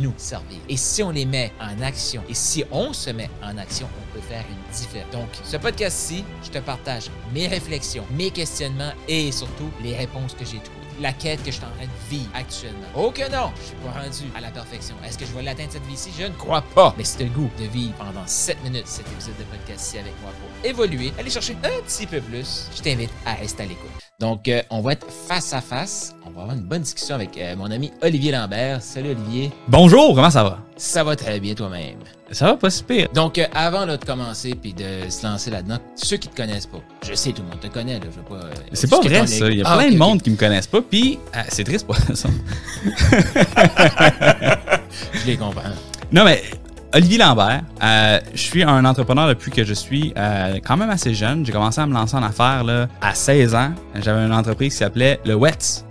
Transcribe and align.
nous 0.00 0.14
servir. 0.16 0.58
Et 0.68 0.76
si 0.76 1.02
on 1.02 1.10
les 1.10 1.24
met 1.24 1.52
en 1.60 1.80
action, 1.82 2.22
et 2.28 2.34
si 2.34 2.64
on 2.70 2.92
se 2.92 3.10
met 3.10 3.30
en 3.42 3.56
action, 3.58 3.88
on 4.00 4.14
peut 4.14 4.24
faire 4.26 4.44
une 4.48 4.74
différence. 4.74 5.12
Donc, 5.12 5.28
ce 5.44 5.56
podcast-ci, 5.56 6.24
je 6.42 6.50
te 6.50 6.58
partage 6.58 7.10
mes 7.32 7.46
réflexions, 7.46 8.04
mes 8.12 8.30
questionnements 8.30 8.92
et 9.08 9.30
surtout 9.32 9.70
les 9.82 9.96
réponses 9.96 10.34
que 10.34 10.44
j'ai 10.44 10.58
trouvées 10.58 10.79
la 11.00 11.12
quête 11.12 11.40
que 11.42 11.50
je 11.50 11.56
suis 11.56 11.64
en 11.64 11.70
train 11.70 11.86
de 11.86 12.10
vivre 12.10 12.30
actuellement. 12.34 12.86
Oh 12.94 13.10
que 13.10 13.30
non, 13.30 13.50
je 13.56 13.66
suis 13.66 13.76
pas 13.76 14.00
rendu 14.00 14.30
à 14.36 14.40
la 14.40 14.50
perfection. 14.50 14.94
Est-ce 15.04 15.18
que 15.18 15.26
je 15.26 15.32
vais 15.32 15.42
l'atteindre 15.42 15.72
cette 15.72 15.86
vie-ci? 15.86 16.10
Je 16.18 16.24
ne 16.24 16.32
crois 16.32 16.62
pas. 16.62 16.94
Mais 16.96 17.04
c'est 17.04 17.24
le 17.24 17.30
goût 17.30 17.50
de 17.58 17.64
vivre 17.64 17.94
pendant 17.94 18.26
7 18.26 18.62
minutes 18.62 18.86
cet 18.86 19.06
épisode 19.10 19.36
de 19.38 19.44
podcast-ci 19.44 19.98
avec 19.98 20.12
moi 20.22 20.30
pour 20.40 20.68
évoluer, 20.68 21.12
aller 21.18 21.30
chercher 21.30 21.56
un 21.64 21.82
petit 21.82 22.06
peu 22.06 22.20
plus. 22.20 22.68
Je 22.76 22.82
t'invite 22.82 23.10
à 23.24 23.34
rester 23.34 23.62
à 23.62 23.66
l'écoute. 23.66 23.90
Donc, 24.18 24.48
euh, 24.48 24.62
on 24.70 24.82
va 24.82 24.92
être 24.92 25.06
face 25.10 25.52
à 25.52 25.60
face. 25.60 26.14
On 26.26 26.30
va 26.30 26.42
avoir 26.42 26.56
une 26.56 26.62
bonne 26.62 26.82
discussion 26.82 27.14
avec 27.14 27.36
euh, 27.38 27.56
mon 27.56 27.70
ami 27.70 27.90
Olivier 28.02 28.32
Lambert. 28.32 28.82
Salut 28.82 29.10
Olivier. 29.10 29.50
Bonjour, 29.68 30.14
comment 30.14 30.30
ça 30.30 30.44
va? 30.44 30.69
Ça 30.80 31.04
va 31.04 31.14
très 31.14 31.40
bien 31.40 31.52
toi-même. 31.52 31.98
Ça 32.30 32.46
va 32.46 32.56
pas 32.56 32.70
si 32.70 32.82
pire. 32.82 33.08
Donc, 33.12 33.36
euh, 33.36 33.44
avant 33.52 33.84
là, 33.84 33.98
de 33.98 34.04
commencer 34.04 34.54
puis 34.54 34.72
de 34.72 35.10
se 35.10 35.26
lancer 35.26 35.50
là-dedans, 35.50 35.76
ceux 35.94 36.16
qui 36.16 36.28
te 36.28 36.34
connaissent 36.34 36.64
pas, 36.64 36.78
je 37.06 37.12
sais 37.12 37.32
tout 37.32 37.42
le 37.42 37.48
monde 37.48 37.60
te 37.60 37.66
connaît, 37.66 37.98
là, 37.98 38.06
je 38.10 38.16
veux 38.16 38.22
pas. 38.22 38.46
c'est 38.72 38.88
pas 38.88 38.98
vrai 39.02 39.26
ça. 39.26 39.50
Il 39.50 39.58
y 39.58 39.62
a 39.62 39.66
ah, 39.66 39.76
plein 39.76 39.90
de 39.90 39.98
monde 39.98 40.22
qui 40.22 40.30
me 40.30 40.36
connaissent 40.36 40.68
pas, 40.68 40.80
puis 40.80 41.18
c'est 41.50 41.64
triste 41.64 41.86
pour 41.86 41.96
ça. 41.96 42.14
je 45.12 45.26
les 45.26 45.36
comprends. 45.36 45.68
Non 46.12 46.24
mais 46.24 46.42
Olivier 46.94 47.18
Lambert, 47.18 47.60
euh, 47.82 48.18
je 48.32 48.40
suis 48.40 48.62
un 48.62 48.86
entrepreneur 48.86 49.28
depuis 49.28 49.50
que 49.50 49.64
je 49.64 49.74
suis 49.74 50.14
euh, 50.16 50.60
quand 50.64 50.78
même 50.78 50.88
assez 50.88 51.12
jeune. 51.12 51.44
J'ai 51.44 51.52
commencé 51.52 51.82
à 51.82 51.86
me 51.86 51.92
lancer 51.92 52.16
en 52.16 52.22
affaires 52.22 52.64
là, 52.64 52.88
à 53.02 53.14
16 53.14 53.54
ans. 53.54 53.72
J'avais 53.96 54.24
une 54.24 54.32
entreprise 54.32 54.72
qui 54.72 54.78
s'appelait 54.78 55.20
Le 55.26 55.34
Wets. 55.34 55.84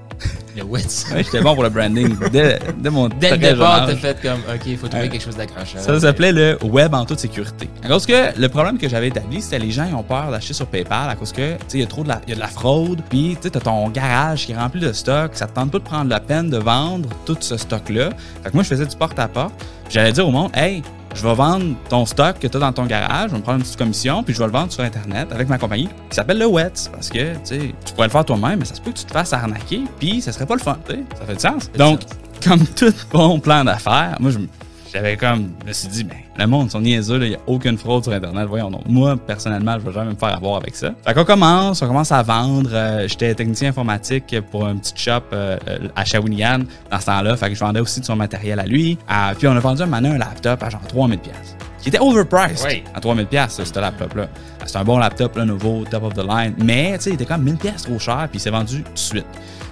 Le 0.59 0.65
Wets. 0.65 1.05
oui, 1.13 1.23
j'étais 1.23 1.41
bon 1.41 1.53
pour 1.53 1.63
le 1.63 1.69
branding. 1.69 2.15
Dès, 2.31 2.59
mon 2.89 3.07
dès 3.07 3.31
le 3.31 3.37
départ, 3.37 3.85
t'as 3.87 3.95
fait 3.95 4.21
comme, 4.21 4.39
OK, 4.53 4.61
il 4.65 4.77
faut 4.77 4.87
trouver 4.87 5.09
quelque 5.09 5.23
chose 5.23 5.35
d'accrocheur. 5.35 5.81
Ça 5.81 5.99
s'appelait 5.99 6.31
le 6.31 6.57
Web 6.63 6.93
en 6.93 7.05
toute 7.05 7.19
sécurité. 7.19 7.69
À 7.83 7.87
cause 7.87 8.05
que 8.05 8.37
le 8.39 8.49
problème 8.49 8.77
que 8.77 8.89
j'avais 8.89 9.07
établi, 9.07 9.41
c'était 9.41 9.59
les 9.59 9.71
gens 9.71 9.85
ils 9.87 9.95
ont 9.95 10.03
peur 10.03 10.31
d'acheter 10.31 10.53
sur 10.53 10.67
PayPal 10.67 11.09
à 11.09 11.15
cause 11.15 11.31
que, 11.31 11.53
tu 11.53 11.59
sais, 11.67 11.77
il 11.77 11.81
y 11.81 11.83
a 11.83 11.87
trop 11.87 12.03
de 12.03 12.09
la, 12.09 12.21
y 12.27 12.31
a 12.31 12.35
de 12.35 12.39
la 12.39 12.47
fraude. 12.47 13.01
Puis, 13.09 13.35
tu 13.35 13.43
sais, 13.43 13.49
t'as 13.51 13.59
ton 13.59 13.89
garage 13.89 14.45
qui 14.45 14.51
est 14.51 14.57
rempli 14.57 14.81
de 14.81 14.91
stock. 14.91 15.31
Ça 15.33 15.47
te 15.47 15.53
tente 15.53 15.71
pas 15.71 15.79
de 15.79 15.83
prendre 15.83 16.09
la 16.09 16.19
peine 16.19 16.49
de 16.49 16.57
vendre 16.57 17.09
tout 17.25 17.37
ce 17.39 17.57
stock-là. 17.57 18.09
Fait 18.43 18.49
que 18.49 18.53
moi, 18.53 18.63
je 18.63 18.69
faisais 18.69 18.85
du 18.85 18.95
porte-à-porte. 18.95 19.53
J'allais 19.89 20.11
dire 20.11 20.27
au 20.27 20.31
monde, 20.31 20.51
hey, 20.55 20.83
je 21.15 21.27
vais 21.27 21.33
vendre 21.33 21.75
ton 21.89 22.05
stock 22.05 22.39
que 22.39 22.47
tu 22.47 22.57
as 22.57 22.59
dans 22.59 22.73
ton 22.73 22.85
garage, 22.85 23.29
je 23.29 23.31
vais 23.31 23.37
me 23.37 23.43
prendre 23.43 23.57
une 23.57 23.63
petite 23.63 23.77
commission, 23.77 24.23
puis 24.23 24.33
je 24.33 24.39
vais 24.39 24.45
le 24.45 24.51
vendre 24.51 24.71
sur 24.71 24.83
Internet 24.83 25.31
avec 25.31 25.49
ma 25.49 25.57
compagnie 25.57 25.89
qui 26.09 26.15
s'appelle 26.15 26.37
le 26.37 26.45
Wets. 26.45 26.89
Parce 26.91 27.09
que 27.09 27.33
tu 27.47 27.93
pourrais 27.93 28.07
le 28.07 28.11
faire 28.11 28.25
toi-même, 28.25 28.59
mais 28.59 28.65
ça 28.65 28.75
se 28.75 28.81
peut 28.81 28.91
que 28.91 28.97
tu 28.97 29.05
te 29.05 29.11
fasses 29.11 29.33
arnaquer, 29.33 29.83
puis 29.99 30.21
ça 30.21 30.31
serait 30.31 30.45
pas 30.45 30.55
le 30.55 30.61
fun. 30.61 30.77
Ça 30.87 31.25
fait 31.25 31.33
du 31.33 31.39
sens. 31.39 31.71
Donc, 31.77 32.01
comme 32.43 32.65
tout 32.65 32.93
bon 33.11 33.39
plan 33.39 33.63
d'affaires, 33.63 34.17
moi, 34.19 34.31
je 34.31 34.39
j'avais 34.91 35.17
comme, 35.17 35.51
je 35.61 35.67
me 35.67 35.73
suis 35.73 35.87
dit, 35.87 36.03
ben, 36.03 36.17
le 36.37 36.47
monde 36.47 36.71
sont 36.71 36.81
niaiseux, 36.81 37.21
il 37.21 37.29
n'y 37.29 37.35
a 37.35 37.39
aucune 37.47 37.77
fraude 37.77 38.03
sur 38.03 38.13
Internet. 38.13 38.47
Voyons, 38.47 38.71
donc, 38.71 38.81
moi, 38.87 39.17
personnellement, 39.17 39.73
je 39.73 39.85
ne 39.85 39.89
vais 39.89 39.93
jamais 39.93 40.11
me 40.11 40.15
faire 40.15 40.35
avoir 40.35 40.57
avec 40.57 40.75
ça. 40.75 40.93
Fait 41.05 41.13
qu'on 41.13 41.25
commence, 41.25 41.81
on 41.81 41.87
commence 41.87 42.11
à 42.11 42.23
vendre. 42.23 42.69
Euh, 42.73 43.07
j'étais 43.07 43.35
technicien 43.35 43.69
informatique 43.69 44.35
pour 44.51 44.65
un 44.65 44.77
petit 44.77 44.93
shop 44.95 45.21
euh, 45.33 45.57
à 45.95 46.05
Shawinigan 46.05 46.59
dans 46.89 46.99
ce 46.99 47.05
temps-là. 47.05 47.35
Fait 47.37 47.49
que 47.49 47.55
je 47.55 47.59
vendais 47.59 47.79
aussi 47.79 47.99
de 47.99 48.05
son 48.05 48.15
matériel 48.15 48.59
à 48.59 48.65
lui. 48.65 48.97
Puis 49.37 49.47
on 49.47 49.55
a 49.55 49.59
vendu 49.59 49.81
un 49.81 49.93
un 49.99 50.17
laptop 50.17 50.63
à 50.63 50.69
genre 50.69 50.81
3000 50.87 51.19
pièces 51.19 51.57
qui 51.81 51.89
était 51.89 51.99
overpriced 51.99 52.83
à 52.93 52.99
3000 52.99 53.25
pièces 53.27 53.61
ce 53.63 53.79
laptop-là. 53.79 54.27
C'est 54.65 54.77
un 54.77 54.83
bon 54.83 54.97
laptop, 54.97 55.35
là, 55.35 55.45
nouveau, 55.45 55.83
top 55.89 56.03
of 56.03 56.13
the 56.13 56.25
line. 56.25 56.53
Mais, 56.63 56.97
tu 56.97 57.05
sais, 57.05 57.09
il 57.11 57.13
était 57.13 57.25
comme 57.25 57.43
1000 57.43 57.57
pièces 57.57 57.83
trop 57.83 57.97
cher, 57.97 58.27
puis 58.29 58.37
il 58.37 58.39
s'est 58.39 58.49
vendu 58.49 58.83
tout 58.83 58.93
de 58.93 58.99
suite. 58.99 59.25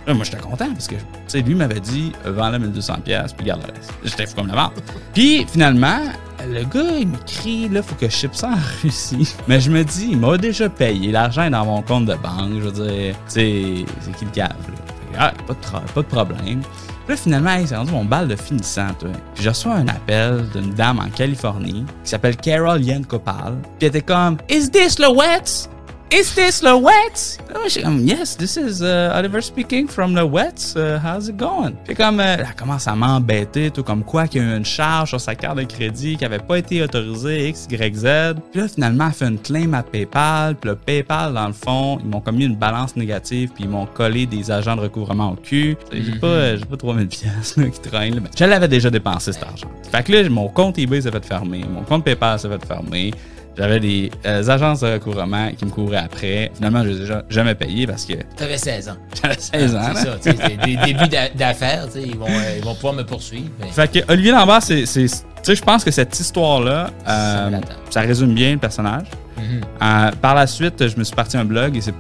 Là, 0.08 0.14
moi, 0.14 0.24
j'étais 0.24 0.38
content 0.38 0.72
parce 0.72 0.88
que, 0.88 0.96
tu 0.96 1.02
sais, 1.28 1.42
lui 1.42 1.54
m'avait 1.54 1.82
dit, 1.82 2.14
vends-le 2.26 2.60
1200$, 2.60 3.02
puis 3.36 3.46
garde 3.46 3.62
le 3.68 3.74
reste. 3.74 3.94
J'étais 4.04 4.26
fou 4.26 4.36
comme 4.36 4.48
la 4.48 4.56
vente. 4.56 4.74
Puis, 5.14 5.46
finalement, 5.52 6.00
le 6.48 6.64
gars, 6.64 6.98
il 7.00 7.10
m'écrit, 7.10 7.68
là, 7.68 7.84
faut 7.84 7.96
que 7.96 8.08
je 8.08 8.16
ship 8.16 8.34
ça 8.34 8.50
en 8.50 8.82
Russie. 8.82 9.36
Mais 9.48 9.60
je 9.60 9.70
me 9.70 9.84
dis, 9.84 10.08
il 10.12 10.18
m'a 10.18 10.38
déjà 10.38 10.70
payé. 10.70 11.12
L'argent 11.12 11.44
est 11.44 11.50
dans 11.50 11.66
mon 11.66 11.82
compte 11.82 12.06
de 12.06 12.16
banque. 12.16 12.54
Je 12.54 12.70
veux 12.70 12.72
dire, 12.72 13.16
tu 13.28 13.34
sais, 13.34 13.86
c'est 14.00 14.16
qui 14.18 14.26
le 14.26 14.32
cave, 14.32 14.50
là? 14.50 14.78
Ah, 15.20 15.34
pas 15.46 15.54
de, 15.54 15.92
pas 15.94 16.02
de 16.02 16.08
problème. 16.08 16.62
Puis 17.08 17.16
là, 17.16 17.22
finalement, 17.22 17.58
c'est 17.66 17.76
rendu 17.78 17.92
mon 17.92 18.04
bal 18.04 18.28
de 18.28 18.36
finissant. 18.36 18.90
Puis 19.00 19.10
je 19.44 19.48
reçois 19.48 19.76
un 19.76 19.88
appel 19.88 20.46
d'une 20.54 20.74
dame 20.74 21.00
en 21.00 21.10
Californie 21.10 21.86
qui 22.04 22.10
s'appelle 22.10 22.36
Carol 22.36 22.84
Yen 22.84 23.06
Kopal. 23.06 23.56
Puis 23.80 23.88
elle 23.88 23.88
était 23.88 24.02
comme, 24.02 24.36
Is 24.50 24.70
this 24.70 24.98
the 24.98 25.08
wet? 25.10 25.70
Is 26.10 26.36
this 26.36 26.62
the 26.62 26.74
Wets? 26.74 27.38
Comme, 27.84 28.00
yes, 28.00 28.36
this 28.36 28.58
is 28.58 28.82
uh, 28.82 29.14
Oliver 29.16 29.42
speaking 29.42 29.88
from 29.88 30.14
the 30.14 30.26
Wets. 30.26 30.76
Uh, 30.76 31.00
how's 31.00 31.30
it 31.30 31.38
going? 31.38 31.76
Puis 31.86 31.96
comme, 31.96 32.20
euh, 32.20 32.38
elle 32.40 32.56
commence 32.56 32.88
à 32.88 32.96
m'embêter, 32.96 33.72
tout 33.72 33.84
comme 33.84 34.04
quoi 34.04 34.28
qu'il 34.28 34.42
y 34.42 34.46
a 34.46 34.54
eu 34.54 34.58
une 34.58 34.66
charge 34.66 35.10
sur 35.10 35.22
sa 35.22 35.36
carte 35.36 35.58
de 35.58 35.64
crédit 35.64 36.18
qui 36.18 36.26
avait 36.26 36.40
pas 36.40 36.58
été 36.58 36.82
autorisée, 36.82 37.50
X, 37.50 37.68
Y, 37.70 37.96
Z. 37.96 38.40
Puis 38.52 38.62
là, 38.62 38.68
finalement, 38.68 39.08
elle 39.08 39.14
fait 39.14 39.28
une 39.28 39.40
claim 39.40 39.74
à 39.74 39.84
PayPal. 39.84 40.56
Puis 40.56 40.70
le 40.70 40.76
PayPal, 40.76 41.34
dans 41.34 41.48
le 41.48 41.54
fond, 41.54 42.00
ils 42.02 42.10
m'ont 42.10 42.22
commis 42.22 42.46
une 42.46 42.56
balance 42.56 42.96
négative, 42.96 43.52
puis 43.54 43.66
ils 43.66 43.70
m'ont 43.70 43.86
collé 43.86 44.26
des 44.26 44.52
agents 44.52 44.76
de 44.76 44.82
recouvrement 44.82 45.32
au 45.32 45.36
cul. 45.36 45.78
J'ai 45.92 46.00
mm-hmm. 46.00 46.20
pas, 46.20 46.56
j'ai 46.56 46.66
pas 46.66 46.78
3000 46.78 47.08
pièces 47.08 47.56
qui 47.56 47.90
traînent. 47.90 48.22
je 48.38 48.46
l'avais 48.46 48.68
déjà 48.68 48.90
dépensé 48.90 49.34
cet 49.34 49.44
argent. 49.44 49.70
Fait 49.92 50.04
que 50.04 50.12
là, 50.12 50.30
mon 50.30 50.48
compte 50.48 50.78
eBay 50.78 51.02
s'est 51.02 51.12
fait 51.12 51.26
fermer, 51.26 51.64
mon 51.70 51.82
compte 51.82 52.04
PayPal 52.04 52.40
s'est 52.40 52.50
fait 52.50 52.66
fermer. 52.66 53.12
J'avais 53.58 53.80
des 53.80 54.12
euh, 54.26 54.48
agences 54.48 54.82
de 54.82 54.94
recouvrement 54.94 55.50
qui 55.58 55.66
me 55.66 55.72
couvraient 55.72 55.98
après. 55.98 56.52
Finalement, 56.56 56.84
je 56.84 56.90
les 56.90 57.12
ai 57.12 57.16
jamais 57.30 57.47
payé 57.56 57.88
parce 57.88 58.06
que. 58.06 58.14
T'avais 58.36 58.58
16 58.58 58.90
ans. 58.90 58.98
J'avais 59.22 59.40
16 59.40 59.76
ans. 59.76 59.82
c'est 59.96 60.04
ça. 60.04 60.18
C'est 60.20 60.66
des 60.66 60.78
débuts 60.78 61.08
d'affaires. 61.36 61.88
Ils 61.96 62.18
vont, 62.18 62.28
euh, 62.28 62.58
ils 62.58 62.64
vont 62.64 62.76
pouvoir 62.76 62.94
me 62.94 63.04
poursuivre. 63.04 63.50
Fait 63.72 63.92
que 63.92 64.12
Olivier 64.12 64.32
Lambert, 64.32 64.62
c'est. 64.62 64.84
Tu 64.84 65.08
sais, 65.08 65.56
je 65.56 65.62
pense 65.62 65.84
que 65.84 65.92
cette 65.92 66.20
histoire-là, 66.20 66.90
euh, 67.08 67.60
ça 67.90 68.02
résume 68.02 68.34
bien 68.34 68.54
le 68.54 68.58
personnage. 68.58 69.08
Mm-hmm. 69.38 70.16
par 70.16 70.34
la 70.34 70.48
suite, 70.48 70.88
je 70.88 70.98
me 70.98 71.04
suis 71.04 71.16
parti 71.16 71.38
un 71.38 71.46
blog 71.46 71.78
et 71.78 71.82
c'est 71.82 71.94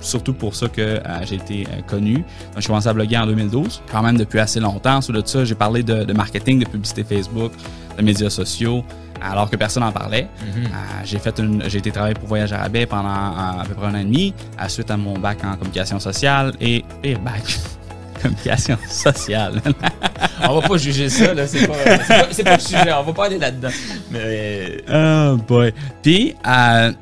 surtout 0.00 0.34
pour 0.34 0.56
ça 0.56 0.66
que 0.68 1.00
j'ai 1.24 1.36
été 1.36 1.66
connu. 1.86 2.14
Donc, 2.14 2.24
je 2.56 2.60
suis 2.62 2.66
commencé 2.66 2.88
à 2.88 2.92
bloguer 2.92 3.16
en 3.16 3.26
2012, 3.26 3.82
quand 3.90 4.02
même 4.02 4.16
depuis 4.16 4.40
assez 4.40 4.58
longtemps. 4.58 5.00
Sur 5.00 5.14
de 5.14 5.22
ça, 5.24 5.44
j'ai 5.44 5.54
parlé 5.54 5.82
de, 5.82 6.04
de, 6.04 6.12
marketing, 6.12 6.58
de 6.58 6.68
publicité 6.68 7.04
Facebook, 7.04 7.52
de 7.96 8.02
médias 8.02 8.30
sociaux 8.30 8.84
alors 9.20 9.50
que 9.50 9.56
personne 9.56 9.82
n'en 9.82 9.92
parlait. 9.92 10.28
Mhm. 10.40 10.64
Euh, 10.64 10.68
j'ai 11.04 11.18
fait 11.18 11.38
une, 11.38 11.62
j'ai 11.68 11.78
été 11.78 11.90
travailler 11.90 12.14
pour 12.14 12.28
Voyage 12.28 12.52
Arabais 12.52 12.86
pendant 12.86 13.08
euh, 13.08 13.60
à 13.60 13.64
peu 13.66 13.74
près 13.74 13.86
un 13.86 13.94
an 13.94 13.98
et 13.98 14.04
demi, 14.04 14.34
à 14.58 14.68
suite 14.68 14.90
à 14.90 14.96
mon 14.96 15.18
bac 15.18 15.38
en 15.44 15.56
communication 15.56 15.98
sociale 16.00 16.52
et 16.60 16.84
pire 17.02 17.18
bac. 17.20 17.42
communication 18.22 18.76
sociale. 18.86 19.62
on 20.48 20.60
va 20.60 20.68
pas 20.68 20.76
juger 20.76 21.08
ça, 21.08 21.32
là. 21.32 21.46
C'est 21.46 21.66
pas, 21.66 21.74
pas, 21.74 21.98
pas, 21.98 22.54
le 22.54 22.60
sujet. 22.60 22.92
On 22.92 23.02
va 23.02 23.12
pas 23.12 23.26
aller 23.26 23.38
là-dedans. 23.38 23.70
Mais. 24.10 24.84
Oh 24.92 25.36
boy. 25.36 25.72
Puis, 26.02 26.34
euh, 26.46 26.92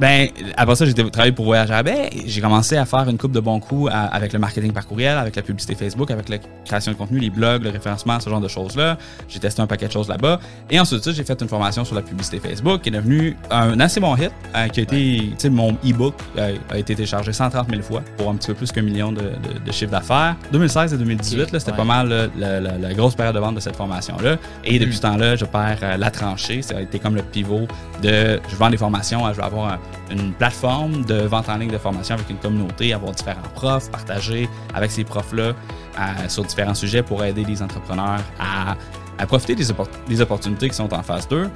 ben, 0.00 0.28
après 0.56 0.74
ça, 0.74 0.84
j'ai 0.86 0.94
travaillé 0.94 1.32
pour 1.32 1.44
Voyage 1.44 1.70
à 1.70 1.82
J'ai 2.26 2.40
commencé 2.40 2.76
à 2.76 2.84
faire 2.84 3.08
une 3.08 3.18
coupe 3.18 3.32
de 3.32 3.40
bons 3.40 3.60
coups 3.60 3.90
avec 3.92 4.32
le 4.32 4.38
marketing 4.38 4.72
par 4.72 4.86
courriel, 4.86 5.16
avec 5.16 5.36
la 5.36 5.42
publicité 5.42 5.74
Facebook, 5.74 6.10
avec 6.10 6.28
la 6.28 6.38
création 6.64 6.92
de 6.92 6.96
contenu, 6.96 7.18
les 7.18 7.30
blogs, 7.30 7.62
le 7.62 7.70
référencement, 7.70 8.18
ce 8.18 8.28
genre 8.28 8.40
de 8.40 8.48
choses-là. 8.48 8.98
J'ai 9.28 9.38
testé 9.38 9.62
un 9.62 9.66
paquet 9.66 9.86
de 9.86 9.92
choses 9.92 10.08
là-bas. 10.08 10.40
Et 10.70 10.80
ensuite, 10.80 11.10
j'ai 11.12 11.24
fait 11.24 11.40
une 11.40 11.48
formation 11.48 11.84
sur 11.84 11.94
la 11.94 12.02
publicité 12.02 12.40
Facebook 12.40 12.82
qui 12.82 12.88
est 12.88 12.92
devenu 12.92 13.36
un 13.50 13.78
assez 13.80 14.00
bon 14.00 14.16
hit, 14.16 14.32
euh, 14.56 14.68
qui 14.68 14.80
a 14.80 14.82
été, 14.82 15.18
tu 15.18 15.34
sais, 15.38 15.50
mon 15.50 15.72
e-book 15.84 16.14
euh, 16.38 16.56
a 16.70 16.78
été 16.78 16.94
téléchargé 16.94 17.32
130 17.32 17.68
000 17.70 17.82
fois 17.82 18.02
pour 18.16 18.30
un 18.30 18.34
petit 18.34 18.48
peu 18.48 18.54
plus 18.54 18.72
qu'un 18.72 18.82
million 18.82 19.12
de, 19.12 19.20
de, 19.64 19.72
chiffre 19.72 19.92
d'affaires. 19.92 20.36
2016 20.52 20.94
et 20.94 20.98
2018, 20.98 21.58
c'était 21.58 21.72
pas 21.72 21.84
mal 21.84 22.30
la, 22.36 22.94
grosse 22.94 23.14
période 23.14 23.34
de 23.34 23.40
vente 23.40 23.56
de 23.56 23.60
cette 23.60 23.76
formation-là. 23.76 24.36
Et 24.64 24.78
depuis 24.78 24.92
mm. 24.92 24.96
ce 24.96 25.02
temps-là, 25.02 25.36
je 25.36 25.44
perds 25.44 25.78
euh, 25.82 25.96
la 25.96 26.10
tranchée. 26.10 26.62
Ça 26.62 26.78
a 26.78 26.80
été 26.80 26.98
comme 26.98 27.14
le 27.14 27.22
pivot 27.22 27.66
de 28.02 28.40
je 28.48 28.56
vends 28.56 28.70
des 28.70 28.76
formations, 28.76 29.26
je 29.32 29.36
vais 29.36 29.42
avoir 29.42 29.72
un 29.72 29.78
une 30.10 30.32
plateforme 30.32 31.04
de 31.04 31.22
vente 31.22 31.48
en 31.48 31.56
ligne 31.56 31.70
de 31.70 31.78
formation 31.78 32.14
avec 32.14 32.28
une 32.30 32.36
communauté, 32.36 32.92
avoir 32.92 33.12
différents 33.12 33.40
profs, 33.54 33.90
partager 33.90 34.48
avec 34.74 34.90
ces 34.90 35.04
profs-là 35.04 35.52
euh, 35.52 36.28
sur 36.28 36.44
différents 36.44 36.74
sujets 36.74 37.02
pour 37.02 37.24
aider 37.24 37.44
les 37.44 37.62
entrepreneurs 37.62 38.20
à, 38.38 38.76
profiter 39.26 39.54
des, 39.54 39.64
des, 40.08 40.20
opportunités 40.20 40.68
qui 40.68 40.74
sont 40.76 40.92
en 40.92 41.02
phase 41.02 41.26
2. 41.28 41.48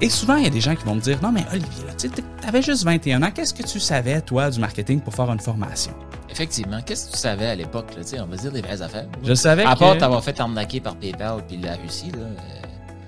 Et 0.00 0.08
souvent, 0.10 0.36
il 0.36 0.44
y 0.44 0.46
a 0.46 0.50
des 0.50 0.60
gens 0.60 0.76
qui 0.76 0.84
vont 0.84 0.94
me 0.94 1.00
dire 1.00 1.18
Non, 1.22 1.32
mais 1.32 1.44
Olivier, 1.50 1.84
tu 1.98 2.08
avais 2.46 2.62
juste 2.62 2.84
21 2.84 3.22
ans, 3.22 3.30
qu'est-ce 3.34 3.52
que 3.54 3.64
tu 3.64 3.80
savais, 3.80 4.20
toi, 4.20 4.48
du 4.50 4.60
marketing 4.60 5.00
pour 5.00 5.12
faire 5.14 5.30
une 5.32 5.40
formation? 5.40 5.92
Effectivement. 6.30 6.78
Qu'est-ce 6.84 7.06
que 7.08 7.12
tu 7.12 7.18
savais 7.18 7.46
à 7.46 7.54
l'époque? 7.56 7.86
On 7.96 8.26
va 8.26 8.36
dire 8.36 8.52
des 8.52 8.60
vraies 8.60 8.80
affaires. 8.82 9.06
Je 9.24 9.34
savais 9.34 9.64
À 9.64 9.74
part 9.74 9.94
que... 9.94 9.98
t'avoir 10.00 10.22
fait 10.22 10.38
arnaquer 10.38 10.78
par 10.80 10.94
PayPal 10.94 11.40
puis 11.48 11.56
la 11.56 11.74
Russie, 11.76 12.12
là. 12.12 12.18
euh, 12.18 12.66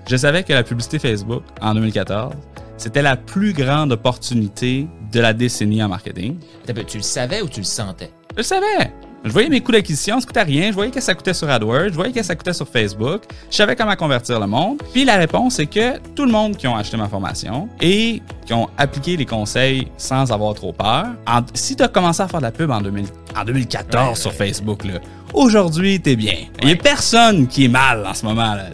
Je 0.09 0.17
savais 0.17 0.43
que 0.43 0.51
la 0.51 0.63
publicité 0.63 0.99
Facebook 0.99 1.43
en 1.61 1.73
2014, 1.75 2.33
c'était 2.81 3.03
la 3.03 3.15
plus 3.15 3.53
grande 3.53 3.91
opportunité 3.91 4.87
de 5.11 5.19
la 5.19 5.33
décennie 5.33 5.83
en 5.83 5.87
marketing. 5.87 6.39
Tu 6.87 6.97
le 6.97 7.03
savais 7.03 7.43
ou 7.43 7.47
tu 7.47 7.59
le 7.59 7.65
sentais? 7.65 8.11
Je 8.31 8.37
le 8.37 8.43
savais. 8.43 8.91
Je 9.23 9.29
voyais 9.29 9.49
mes 9.49 9.61
coûts 9.61 9.71
d'acquisition, 9.71 10.19
ça 10.19 10.25
coûtait 10.25 10.41
rien. 10.41 10.69
Je 10.69 10.73
voyais 10.73 10.89
que 10.91 10.99
ça 10.99 11.13
coûtait 11.13 11.35
sur 11.35 11.47
AdWords. 11.47 11.89
Je 11.89 11.93
voyais 11.93 12.11
que 12.11 12.23
ça 12.23 12.35
coûtait 12.35 12.53
sur 12.53 12.67
Facebook. 12.67 13.21
Je 13.51 13.55
savais 13.55 13.75
comment 13.75 13.95
convertir 13.95 14.39
le 14.39 14.47
monde. 14.47 14.81
Puis 14.93 15.05
la 15.05 15.17
réponse, 15.17 15.55
c'est 15.55 15.67
que 15.67 15.99
tout 16.15 16.25
le 16.25 16.31
monde 16.31 16.57
qui 16.57 16.65
ont 16.67 16.75
acheté 16.75 16.97
ma 16.97 17.07
formation 17.07 17.69
et 17.79 18.19
qui 18.47 18.53
ont 18.53 18.67
appliqué 18.79 19.15
les 19.17 19.25
conseils 19.27 19.87
sans 19.95 20.31
avoir 20.31 20.55
trop 20.55 20.73
peur, 20.73 21.05
en- 21.27 21.41
si 21.53 21.75
tu 21.75 21.83
as 21.83 21.87
commencé 21.87 22.23
à 22.23 22.27
faire 22.27 22.39
de 22.39 22.45
la 22.45 22.51
pub 22.51 22.71
en, 22.71 22.81
2000 22.81 23.05
en 23.39 23.43
2014 23.45 24.09
Ouais, 24.09 24.15
sur. 24.15 24.33
Facebook, 24.33 24.85
là, 24.85 24.93
aujourd'hui, 25.35 25.99
t'es 26.01 26.15
bien. 26.15 26.33
Il 26.61 26.67
n'y 26.67 26.73
a 26.73 26.75
personne 26.77 27.45
qui 27.47 27.65
est 27.65 27.69
mal 27.69 28.03
en 28.07 28.15
ce 28.15 28.25
moment. 28.25 28.55
Là. 28.55 28.65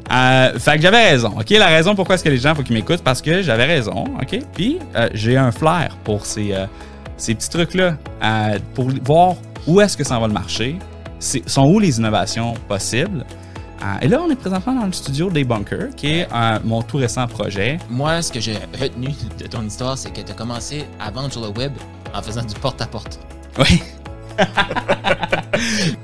Euh, 0.54 0.60
fait 0.60 0.78
que 0.78 0.82
j'avais 0.82 1.10
raison. 1.10 1.34
OK? 1.38 1.50
La 1.50 1.68
raison 1.68 1.94
pourquoi 1.94 2.16
est-ce 2.16 2.24
que 2.24 2.30
les 2.30 2.38
gens 2.38 2.56
faut 2.56 2.64
qu'ils 2.64 2.76
m'écoutent, 2.76 3.04
parce 3.04 3.22
que 3.22 3.42
j'avais 3.42 3.66
raison. 3.66 4.06
OK? 4.22 4.40
Puis 4.54 4.80
euh, 4.96 5.10
j'ai 5.14 5.36
un 5.36 5.52
flair 5.52 5.98
pour 6.06 6.26
ces, 6.26 6.54
euh, 6.54 6.66
ces 7.18 7.36
petits 7.36 7.50
trucs-là, 7.50 7.98
pour 8.76 8.90
voir 9.04 9.36
où 9.68 9.82
est-ce 9.82 9.98
que 9.98 10.04
ça 10.04 10.18
va 10.20 10.28
le 10.28 10.34
marché, 10.34 10.80
sont 11.20 11.66
où 11.66 11.80
les 11.80 11.98
innovations 12.00 12.54
possibles? 12.68 13.26
Euh, 13.84 13.96
et 14.02 14.08
là, 14.08 14.22
on 14.26 14.30
est 14.32 14.36
présentement 14.36 14.74
dans 14.74 14.86
le 14.86 14.92
studio 14.92 15.30
des 15.30 15.44
Bunkers, 15.44 15.96
qui 15.96 16.08
est 16.08 16.28
euh, 16.34 16.60
mon 16.64 16.82
tout 16.82 16.98
récent 16.98 17.28
projet. 17.28 17.78
Moi, 17.90 18.22
ce 18.22 18.32
que 18.32 18.40
j'ai 18.40 18.56
retenu 18.80 19.10
de 19.38 19.46
ton 19.46 19.64
histoire, 19.64 19.98
c'est 19.98 20.12
que 20.12 20.22
tu 20.22 20.32
as 20.32 20.36
commencé 20.36 20.86
à 21.00 21.12
vendre 21.12 21.32
sur 21.32 21.42
le 21.42 21.50
web 21.50 21.74
en 22.14 22.22
faisant 22.22 22.44
du 22.44 22.56
porte-à-porte. 22.56 23.20
Oui. 23.60 23.84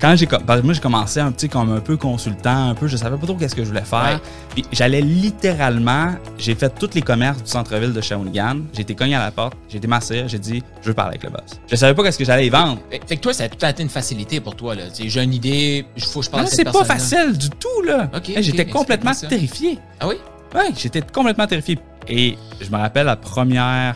Quand 0.04 0.18
j'ai 0.18 0.28
com- 0.28 0.42
parce 0.46 0.60
que 0.60 0.66
moi 0.66 0.74
j'ai 0.74 0.82
commencé 0.82 1.22
un 1.22 1.32
petit 1.32 1.48
comme 1.48 1.72
un 1.72 1.80
peu 1.80 1.96
consultant, 1.96 2.72
un 2.72 2.76
peu 2.76 2.88
je 2.88 2.98
savais 2.98 3.16
pas 3.16 3.26
trop 3.26 3.36
qu'est-ce 3.36 3.56
que 3.56 3.64
je 3.64 3.70
voulais 3.70 3.86
faire. 3.86 4.20
Ouais. 4.22 4.54
Puis 4.54 4.66
j'allais 4.74 5.00
littéralement, 5.00 6.16
j'ai 6.38 6.56
fait 6.56 6.70
tous 6.78 6.90
les 6.94 7.02
commerces 7.02 7.42
du 7.42 7.50
centre-ville 7.50 7.94
de 7.94 8.02
Shawinigan, 8.02 8.58
j'ai 8.74 8.82
été 8.82 8.96
cogné 8.96 9.16
à 9.16 9.20
la 9.24 9.32
porte, 9.32 9.54
j'ai 9.70 9.78
été 9.78 9.88
massé, 9.88 10.26
j'ai 10.28 10.40
dit 10.40 10.62
je 10.82 10.90
veux 10.90 10.94
parler 10.94 11.12
avec 11.12 11.24
le 11.24 11.30
boss. 11.30 11.58
Je 11.70 11.76
savais 11.78 11.94
pas 11.94 12.04
qu'est-ce 12.04 12.18
que 12.18 12.26
j'allais 12.26 12.48
y 12.48 12.50
vendre. 12.50 12.80
Fait, 12.92 13.02
fait 13.08 13.16
que 13.16 13.22
toi, 13.22 13.34
ça 13.34 13.46
a 13.46 13.48
tout 13.50 13.56
temps 13.56 13.70
été 13.70 13.82
une 13.82 13.88
facilité 13.88 14.42
pour 14.42 14.56
toi. 14.58 14.76
là. 14.76 14.84
J'ai 14.94 15.24
une 15.24 15.34
idée, 15.34 15.86
il 15.96 16.04
faut 16.04 16.20
que 16.20 16.26
je 16.26 16.30
parle 16.32 16.44
Non, 16.44 16.48
à 16.48 16.52
cette 16.52 16.68
c'est 16.68 16.74
pas 16.78 16.84
facile 16.84 17.38
du 17.38 17.50
tout 17.52 17.82
là. 17.88 18.10
Hey, 18.28 18.44
j'étais 18.44 18.66
complètement 18.66 19.14
terrifié. 19.14 19.80
Ah 20.02 20.08
oui? 20.10 20.16
Ouais, 20.54 20.70
j'étais 20.78 21.02
complètement 21.02 21.48
terrifié. 21.48 21.80
Et 22.10 22.38
je 22.60 22.70
me 22.70 22.76
rappelle 22.78 23.06
la 23.06 23.16
première, 23.16 23.96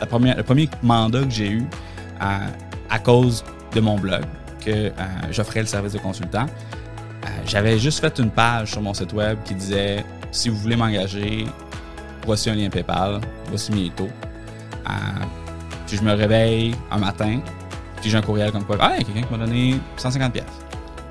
la 0.00 0.06
première, 0.06 0.36
le 0.36 0.42
premier 0.42 0.68
mandat 0.82 1.22
que 1.22 1.30
j'ai 1.30 1.48
eu 1.50 1.64
à, 2.20 2.40
à 2.90 2.98
cause 2.98 3.42
de 3.74 3.80
mon 3.80 3.98
blog, 3.98 4.20
que 4.64 4.70
euh, 4.70 4.92
j'offrais 5.30 5.60
le 5.60 5.66
service 5.66 5.92
de 5.92 5.98
consultant. 5.98 6.46
Euh, 6.46 7.28
J'avais 7.46 7.78
juste 7.78 8.00
fait 8.00 8.18
une 8.18 8.30
page 8.30 8.72
sur 8.72 8.82
mon 8.82 8.94
site 8.94 9.12
web 9.12 9.38
qui 9.44 9.54
disait 9.54 10.04
si 10.30 10.48
vous 10.48 10.56
voulez 10.56 10.76
m'engager, 10.76 11.46
voici 12.24 12.50
un 12.50 12.54
lien 12.54 12.68
PayPal, 12.68 13.20
voici 13.48 13.72
mes 13.72 13.90
taux. 13.90 14.08
Euh, 14.86 14.90
puis 15.86 15.96
je 15.96 16.02
me 16.02 16.12
réveille 16.12 16.74
un 16.90 16.98
matin, 16.98 17.40
puis 18.00 18.10
j'ai 18.10 18.16
un 18.16 18.22
courriel 18.22 18.50
comme 18.52 18.64
quoi, 18.64 18.76
ah, 18.80 18.92
il 18.94 18.98
y 18.98 19.00
a 19.02 19.04
quelqu'un 19.12 19.26
qui 19.26 19.32
m'a 19.32 19.46
donné 19.46 19.80
150 19.96 20.32
pièces. 20.32 20.44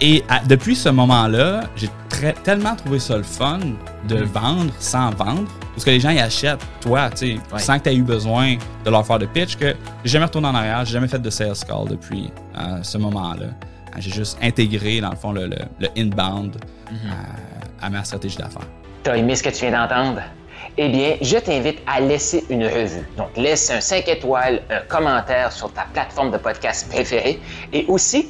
Et 0.02 0.24
depuis 0.48 0.76
ce 0.76 0.90
moment-là, 0.90 1.64
j'ai 1.76 1.90
tellement 2.31 2.75
trouvé 2.75 3.00
ça 3.00 3.18
le 3.18 3.24
fun 3.24 3.60
de 4.08 4.16
Mm. 4.22 4.24
vendre 4.25 4.74
sans 4.80 5.10
vendre. 5.12 5.44
Parce 5.74 5.84
que 5.86 5.90
les 5.90 6.00
gens 6.00 6.10
ils 6.10 6.20
achètent, 6.20 6.60
toi, 6.81 7.10
tu 7.10 7.18
sais, 7.18 7.34
Ouais. 7.52 7.60
sans 7.60 7.78
que 7.80 7.84
tu 7.84 7.90
aies 7.90 7.96
eu 7.96 8.04
besoin 8.04 8.56
de 8.86 8.90
leur 8.90 9.06
faire 9.06 9.20
de 9.20 9.25
pitch, 9.25 9.58
que 9.58 9.75
j'ai 10.06 10.12
jamais 10.14 10.25
retourné 10.25 10.48
en 10.48 10.56
arrière, 10.56 10.86
j'ai 10.86 10.94
jamais 10.94 11.08
fait 11.08 11.22
de 11.22 11.30
sales 11.30 11.54
call 11.68 11.88
depuis 11.90 12.31
euh, 12.58 12.81
ce 12.84 12.98
moment-là. 12.98 13.44
Euh, 13.46 13.50
J'ai 14.00 14.10
juste 14.12 14.38
intégré, 14.42 15.02
dans 15.02 15.12
le 15.12 15.16
fond, 15.16 15.31
le, 15.34 15.46
le- 15.48 15.56
le 15.80 15.88
inbound 15.98 16.56
Mhm. 16.92 16.98
euh, 17.06 17.86
à 17.86 17.90
ma 17.92 18.04
stratégie 18.04 18.38
d'affaires. 18.38 18.68
T'as 19.04 19.16
aimé 19.18 19.36
ce 19.36 19.44
que 19.44 19.50
tu 19.50 19.68
viens 19.68 19.72
d'entendre? 19.88 20.22
Eh 20.78 20.90
bien, 20.90 21.18
je 21.22 21.38
t'invite 21.38 21.80
à 21.86 22.00
laisser 22.00 22.44
une 22.50 22.64
revue. 22.66 23.08
Donc, 23.18 23.28
laisse 23.38 23.70
un 23.70 23.81
5 23.81 24.08
étoiles, 24.08 24.62
un 24.72 24.80
commentaire 24.88 25.52
sur 25.52 25.72
ta 25.72 25.84
plateforme 25.94 26.31
de 26.31 26.38
podcast 26.38 26.90
préférée. 26.90 27.40
Et 27.72 27.86
aussi, 27.88 28.30